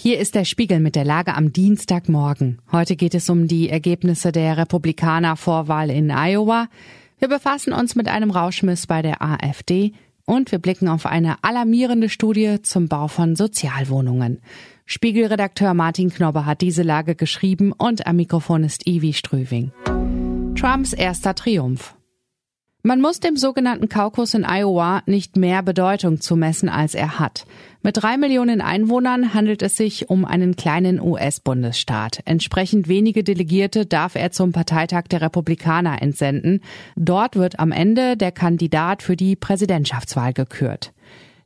Hier 0.00 0.20
ist 0.20 0.36
der 0.36 0.44
Spiegel 0.44 0.78
mit 0.78 0.94
der 0.94 1.04
Lage 1.04 1.34
am 1.34 1.52
Dienstagmorgen. 1.52 2.60
Heute 2.70 2.94
geht 2.94 3.16
es 3.16 3.28
um 3.28 3.48
die 3.48 3.68
Ergebnisse 3.68 4.30
der 4.30 4.56
Republikaner-Vorwahl 4.56 5.90
in 5.90 6.12
Iowa. 6.12 6.68
Wir 7.18 7.26
befassen 7.26 7.72
uns 7.72 7.96
mit 7.96 8.06
einem 8.06 8.30
Rauschmiss 8.30 8.86
bei 8.86 9.02
der 9.02 9.20
AfD 9.20 9.94
und 10.24 10.52
wir 10.52 10.60
blicken 10.60 10.86
auf 10.86 11.04
eine 11.04 11.42
alarmierende 11.42 12.08
Studie 12.08 12.62
zum 12.62 12.86
Bau 12.86 13.08
von 13.08 13.34
Sozialwohnungen. 13.34 14.40
Spiegelredakteur 14.86 15.74
Martin 15.74 16.10
Knobbe 16.10 16.46
hat 16.46 16.60
diese 16.60 16.84
Lage 16.84 17.16
geschrieben 17.16 17.72
und 17.72 18.06
am 18.06 18.14
Mikrofon 18.14 18.62
ist 18.62 18.86
Ivi 18.86 19.14
Strüving. 19.14 19.72
Trumps 20.54 20.92
erster 20.92 21.34
Triumph. 21.34 21.97
Man 22.84 23.00
muss 23.00 23.18
dem 23.18 23.36
sogenannten 23.36 23.88
Kaukus 23.88 24.34
in 24.34 24.44
Iowa 24.44 25.02
nicht 25.04 25.36
mehr 25.36 25.64
Bedeutung 25.64 26.20
zumessen, 26.20 26.68
als 26.68 26.94
er 26.94 27.18
hat. 27.18 27.44
Mit 27.82 27.96
drei 28.00 28.16
Millionen 28.16 28.60
Einwohnern 28.60 29.34
handelt 29.34 29.62
es 29.62 29.76
sich 29.76 30.08
um 30.10 30.24
einen 30.24 30.54
kleinen 30.54 31.00
US-Bundesstaat. 31.00 32.20
Entsprechend 32.24 32.86
wenige 32.86 33.24
Delegierte 33.24 33.84
darf 33.84 34.14
er 34.14 34.30
zum 34.30 34.52
Parteitag 34.52 35.08
der 35.10 35.22
Republikaner 35.22 36.00
entsenden. 36.00 36.60
Dort 36.94 37.34
wird 37.34 37.58
am 37.58 37.72
Ende 37.72 38.16
der 38.16 38.30
Kandidat 38.30 39.02
für 39.02 39.16
die 39.16 39.34
Präsidentschaftswahl 39.34 40.32
gekürt. 40.32 40.92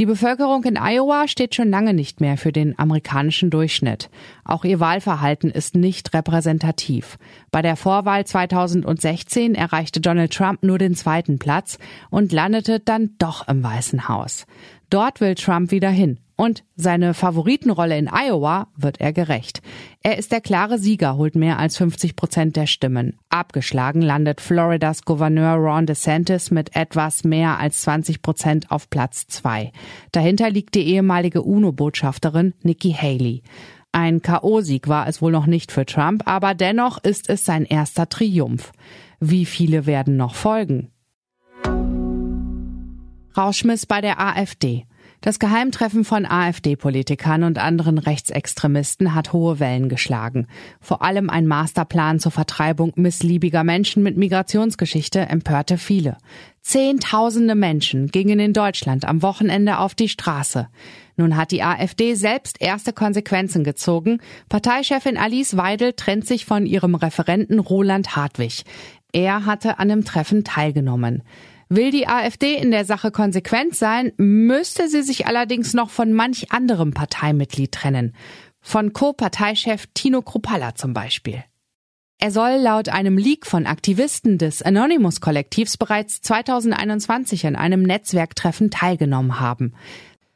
Die 0.00 0.06
Bevölkerung 0.06 0.64
in 0.64 0.76
Iowa 0.76 1.28
steht 1.28 1.54
schon 1.54 1.70
lange 1.70 1.94
nicht 1.94 2.20
mehr 2.20 2.36
für 2.36 2.50
den 2.50 2.76
amerikanischen 2.76 3.48
Durchschnitt. 3.48 4.10
Auch 4.44 4.64
ihr 4.64 4.80
Wahlverhalten 4.80 5.52
ist 5.52 5.76
nicht 5.76 6.12
repräsentativ. 6.14 7.16
Bei 7.52 7.62
der 7.62 7.76
Vorwahl 7.76 8.26
2016 8.26 9.54
erreichte 9.54 10.00
Donald 10.00 10.32
Trump 10.32 10.64
nur 10.64 10.78
den 10.78 10.96
zweiten 10.96 11.38
Platz 11.38 11.78
und 12.10 12.32
landete 12.32 12.80
dann 12.80 13.10
doch 13.18 13.46
im 13.46 13.62
Weißen 13.62 14.08
Haus. 14.08 14.46
Dort 14.94 15.20
will 15.20 15.34
Trump 15.34 15.72
wieder 15.72 15.90
hin. 15.90 16.20
Und 16.36 16.62
seine 16.76 17.14
Favoritenrolle 17.14 17.98
in 17.98 18.08
Iowa 18.08 18.68
wird 18.76 19.00
er 19.00 19.12
gerecht. 19.12 19.60
Er 20.04 20.18
ist 20.18 20.30
der 20.30 20.40
klare 20.40 20.78
Sieger, 20.78 21.16
holt 21.16 21.34
mehr 21.34 21.58
als 21.58 21.76
50 21.78 22.14
Prozent 22.14 22.54
der 22.54 22.68
Stimmen. 22.68 23.18
Abgeschlagen 23.28 24.02
landet 24.02 24.40
Floridas 24.40 25.04
Gouverneur 25.04 25.56
Ron 25.56 25.86
DeSantis 25.86 26.52
mit 26.52 26.76
etwas 26.76 27.24
mehr 27.24 27.58
als 27.58 27.82
20 27.82 28.22
Prozent 28.22 28.70
auf 28.70 28.88
Platz 28.88 29.26
zwei. 29.26 29.72
Dahinter 30.12 30.48
liegt 30.48 30.76
die 30.76 30.86
ehemalige 30.86 31.42
UNO-Botschafterin 31.42 32.54
Nikki 32.62 32.92
Haley. 32.92 33.42
Ein 33.90 34.22
K.O.-Sieg 34.22 34.86
war 34.86 35.08
es 35.08 35.20
wohl 35.20 35.32
noch 35.32 35.46
nicht 35.46 35.72
für 35.72 35.86
Trump, 35.86 36.22
aber 36.26 36.54
dennoch 36.54 37.02
ist 37.02 37.28
es 37.28 37.44
sein 37.44 37.64
erster 37.64 38.08
Triumph. 38.08 38.70
Wie 39.18 39.44
viele 39.44 39.86
werden 39.86 40.16
noch 40.16 40.36
folgen? 40.36 40.93
Rauschmiss 43.36 43.86
bei 43.86 44.00
der 44.00 44.20
AfD. 44.20 44.86
Das 45.24 45.38
Geheimtreffen 45.38 46.04
von 46.04 46.26
AfD-Politikern 46.26 47.44
und 47.44 47.56
anderen 47.56 47.96
Rechtsextremisten 47.96 49.14
hat 49.14 49.32
hohe 49.32 49.58
Wellen 49.58 49.88
geschlagen. 49.88 50.46
Vor 50.82 51.00
allem 51.00 51.30
ein 51.30 51.46
Masterplan 51.46 52.20
zur 52.20 52.30
Vertreibung 52.30 52.92
missliebiger 52.96 53.64
Menschen 53.64 54.02
mit 54.02 54.18
Migrationsgeschichte 54.18 55.20
empörte 55.20 55.78
viele. 55.78 56.18
Zehntausende 56.60 57.54
Menschen 57.54 58.08
gingen 58.08 58.38
in 58.38 58.52
Deutschland 58.52 59.06
am 59.06 59.22
Wochenende 59.22 59.78
auf 59.78 59.94
die 59.94 60.10
Straße. 60.10 60.68
Nun 61.16 61.38
hat 61.38 61.52
die 61.52 61.62
AfD 61.62 62.14
selbst 62.16 62.60
erste 62.60 62.92
Konsequenzen 62.92 63.64
gezogen. 63.64 64.20
Parteichefin 64.50 65.16
Alice 65.16 65.56
Weidel 65.56 65.94
trennt 65.94 66.26
sich 66.26 66.44
von 66.44 66.66
ihrem 66.66 66.94
Referenten 66.94 67.60
Roland 67.60 68.14
Hartwig. 68.14 68.64
Er 69.12 69.46
hatte 69.46 69.78
an 69.78 69.88
dem 69.88 70.04
Treffen 70.04 70.44
teilgenommen. 70.44 71.22
Will 71.76 71.90
die 71.90 72.06
AfD 72.06 72.54
in 72.54 72.70
der 72.70 72.84
Sache 72.84 73.10
konsequent 73.10 73.74
sein, 73.74 74.12
müsste 74.16 74.88
sie 74.88 75.02
sich 75.02 75.26
allerdings 75.26 75.74
noch 75.74 75.90
von 75.90 76.12
manch 76.12 76.52
anderem 76.52 76.92
Parteimitglied 76.94 77.72
trennen. 77.72 78.14
Von 78.60 78.92
Co-Parteichef 78.92 79.88
Tino 79.92 80.22
Kruppalla 80.22 80.76
zum 80.76 80.94
Beispiel. 80.94 81.42
Er 82.20 82.30
soll 82.30 82.58
laut 82.58 82.90
einem 82.90 83.18
Leak 83.18 83.44
von 83.44 83.66
Aktivisten 83.66 84.38
des 84.38 84.62
Anonymous-Kollektivs 84.62 85.76
bereits 85.76 86.22
2021 86.22 87.44
an 87.48 87.56
einem 87.56 87.82
Netzwerktreffen 87.82 88.70
teilgenommen 88.70 89.40
haben. 89.40 89.74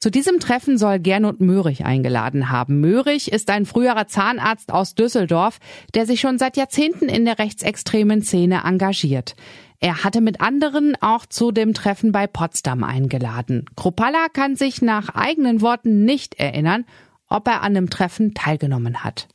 Zu 0.00 0.10
diesem 0.10 0.40
Treffen 0.40 0.78
soll 0.78 0.98
Gernot 0.98 1.40
Möhrig 1.40 1.84
eingeladen 1.84 2.50
haben. 2.50 2.80
Möhrig 2.80 3.30
ist 3.30 3.50
ein 3.50 3.66
früherer 3.66 4.08
Zahnarzt 4.08 4.72
aus 4.72 4.96
Düsseldorf, 4.96 5.60
der 5.94 6.06
sich 6.06 6.20
schon 6.20 6.38
seit 6.38 6.56
Jahrzehnten 6.56 7.08
in 7.08 7.24
der 7.24 7.38
rechtsextremen 7.38 8.22
Szene 8.22 8.62
engagiert. 8.64 9.36
Er 9.82 10.04
hatte 10.04 10.20
mit 10.20 10.42
anderen 10.42 10.94
auch 11.00 11.24
zu 11.24 11.52
dem 11.52 11.72
Treffen 11.72 12.12
bei 12.12 12.26
Potsdam 12.26 12.84
eingeladen. 12.84 13.64
Kropalla 13.76 14.28
kann 14.30 14.54
sich 14.54 14.82
nach 14.82 15.08
eigenen 15.08 15.62
Worten 15.62 16.04
nicht 16.04 16.34
erinnern, 16.34 16.84
ob 17.28 17.48
er 17.48 17.62
an 17.62 17.72
dem 17.72 17.88
Treffen 17.88 18.34
teilgenommen 18.34 19.02
hat. 19.02 19.28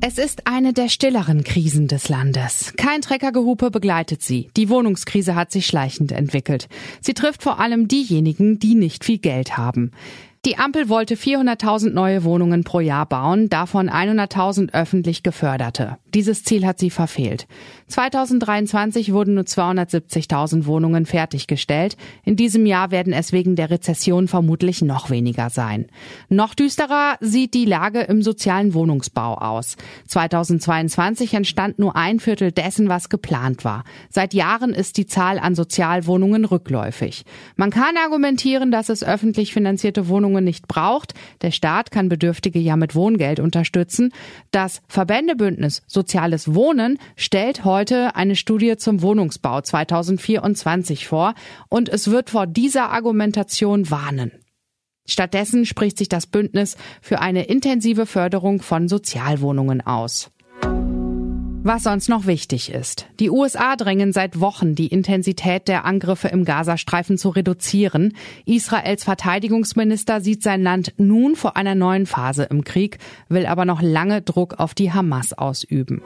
Es 0.00 0.16
ist 0.16 0.46
eine 0.46 0.72
der 0.72 0.88
stilleren 0.88 1.44
Krisen 1.44 1.88
des 1.88 2.08
Landes. 2.08 2.72
Kein 2.78 3.02
Treckergehupe 3.02 3.70
begleitet 3.70 4.22
sie. 4.22 4.48
Die 4.56 4.70
Wohnungskrise 4.70 5.34
hat 5.34 5.52
sich 5.52 5.66
schleichend 5.66 6.12
entwickelt. 6.12 6.68
Sie 7.02 7.12
trifft 7.12 7.42
vor 7.42 7.60
allem 7.60 7.88
diejenigen, 7.88 8.58
die 8.58 8.76
nicht 8.76 9.04
viel 9.04 9.18
Geld 9.18 9.58
haben. 9.58 9.90
Die 10.44 10.56
Ampel 10.56 10.88
wollte 10.88 11.16
400.000 11.16 11.90
neue 11.90 12.22
Wohnungen 12.22 12.62
pro 12.62 12.78
Jahr 12.78 13.06
bauen, 13.06 13.48
davon 13.48 13.90
100.000 13.90 14.72
öffentlich 14.72 15.24
geförderte. 15.24 15.98
Dieses 16.14 16.44
Ziel 16.44 16.64
hat 16.64 16.78
sie 16.78 16.90
verfehlt. 16.90 17.48
2023 17.88 19.12
wurden 19.12 19.34
nur 19.34 19.44
270.000 19.44 20.66
Wohnungen 20.66 21.06
fertiggestellt. 21.06 21.96
In 22.24 22.36
diesem 22.36 22.66
Jahr 22.66 22.90
werden 22.92 23.12
es 23.12 23.32
wegen 23.32 23.56
der 23.56 23.70
Rezession 23.70 24.28
vermutlich 24.28 24.80
noch 24.80 25.10
weniger 25.10 25.50
sein. 25.50 25.86
Noch 26.28 26.54
düsterer 26.54 27.16
sieht 27.20 27.54
die 27.54 27.64
Lage 27.64 28.02
im 28.02 28.22
sozialen 28.22 28.74
Wohnungsbau 28.74 29.34
aus. 29.34 29.76
2022 30.06 31.34
entstand 31.34 31.78
nur 31.78 31.96
ein 31.96 32.20
Viertel 32.20 32.52
dessen, 32.52 32.88
was 32.88 33.08
geplant 33.08 33.64
war. 33.64 33.84
Seit 34.08 34.34
Jahren 34.34 34.72
ist 34.72 34.98
die 34.98 35.06
Zahl 35.06 35.38
an 35.38 35.54
Sozialwohnungen 35.54 36.44
rückläufig. 36.44 37.24
Man 37.56 37.70
kann 37.70 37.96
argumentieren, 37.96 38.70
dass 38.70 38.88
es 38.88 39.02
öffentlich 39.02 39.52
finanzierte 39.52 40.08
Wohnungen 40.28 40.44
nicht 40.44 40.68
braucht. 40.68 41.14
Der 41.40 41.50
Staat 41.50 41.90
kann 41.90 42.10
Bedürftige 42.10 42.58
ja 42.58 42.76
mit 42.76 42.94
Wohngeld 42.94 43.40
unterstützen. 43.40 44.12
Das 44.50 44.82
Verbändebündnis 44.86 45.82
Soziales 45.86 46.54
Wohnen 46.54 46.98
stellt 47.16 47.64
heute 47.64 48.14
eine 48.14 48.36
Studie 48.36 48.76
zum 48.76 49.00
Wohnungsbau 49.00 49.62
2024 49.62 51.06
vor 51.06 51.34
und 51.70 51.88
es 51.88 52.10
wird 52.10 52.28
vor 52.28 52.46
dieser 52.46 52.90
Argumentation 52.90 53.90
warnen. 53.90 54.32
Stattdessen 55.06 55.64
spricht 55.64 55.96
sich 55.96 56.10
das 56.10 56.26
Bündnis 56.26 56.76
für 57.00 57.20
eine 57.20 57.44
intensive 57.44 58.04
Förderung 58.04 58.60
von 58.60 58.88
Sozialwohnungen 58.88 59.80
aus. 59.80 60.30
Was 61.62 61.82
sonst 61.82 62.08
noch 62.08 62.26
wichtig 62.26 62.72
ist. 62.72 63.06
Die 63.18 63.30
USA 63.30 63.74
drängen 63.74 64.12
seit 64.12 64.40
Wochen, 64.40 64.76
die 64.76 64.86
Intensität 64.86 65.66
der 65.66 65.84
Angriffe 65.84 66.28
im 66.28 66.44
Gazastreifen 66.44 67.18
zu 67.18 67.30
reduzieren. 67.30 68.14
Israels 68.46 69.02
Verteidigungsminister 69.02 70.20
sieht 70.20 70.42
sein 70.42 70.62
Land 70.62 70.94
nun 70.98 71.34
vor 71.34 71.56
einer 71.56 71.74
neuen 71.74 72.06
Phase 72.06 72.44
im 72.44 72.62
Krieg, 72.62 72.98
will 73.28 73.44
aber 73.44 73.64
noch 73.64 73.82
lange 73.82 74.22
Druck 74.22 74.54
auf 74.58 74.72
die 74.74 74.92
Hamas 74.92 75.32
ausüben. 75.32 76.00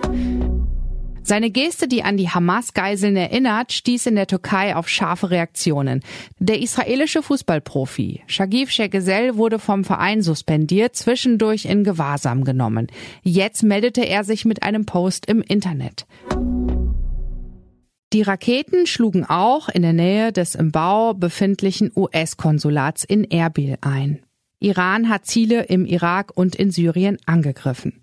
Seine 1.24 1.50
Geste, 1.50 1.86
die 1.86 2.02
an 2.02 2.16
die 2.16 2.28
Hamas-Geiseln 2.28 3.14
erinnert, 3.14 3.72
stieß 3.72 4.06
in 4.06 4.16
der 4.16 4.26
Türkei 4.26 4.74
auf 4.74 4.88
scharfe 4.88 5.30
Reaktionen. 5.30 6.00
Der 6.40 6.60
israelische 6.60 7.22
Fußballprofi 7.22 8.22
Shagif 8.26 8.70
Shegezel 8.70 9.36
wurde 9.36 9.60
vom 9.60 9.84
Verein 9.84 10.22
suspendiert, 10.22 10.96
zwischendurch 10.96 11.64
in 11.66 11.84
Gewahrsam 11.84 12.42
genommen. 12.42 12.88
Jetzt 13.22 13.62
meldete 13.62 14.02
er 14.02 14.24
sich 14.24 14.44
mit 14.44 14.64
einem 14.64 14.84
Post 14.84 15.26
im 15.26 15.42
Internet. 15.42 16.06
Die 18.12 18.22
Raketen 18.22 18.86
schlugen 18.86 19.24
auch 19.24 19.68
in 19.68 19.82
der 19.82 19.94
Nähe 19.94 20.32
des 20.32 20.56
im 20.56 20.72
Bau 20.72 21.14
befindlichen 21.14 21.92
US-Konsulats 21.94 23.04
in 23.04 23.24
Erbil 23.30 23.78
ein. 23.80 24.20
Iran 24.58 25.08
hat 25.08 25.24
Ziele 25.24 25.62
im 25.62 25.86
Irak 25.86 26.32
und 26.36 26.56
in 26.56 26.70
Syrien 26.72 27.16
angegriffen. 27.26 28.02